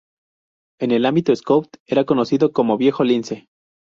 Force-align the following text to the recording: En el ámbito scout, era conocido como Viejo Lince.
En 0.79 0.89
el 0.89 1.05
ámbito 1.05 1.35
scout, 1.35 1.77
era 1.85 2.05
conocido 2.05 2.53
como 2.53 2.75
Viejo 2.75 3.03
Lince. 3.03 3.49